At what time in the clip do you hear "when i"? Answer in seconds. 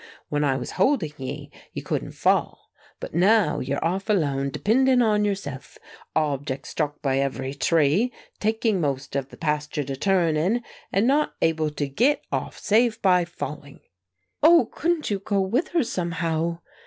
0.29-0.57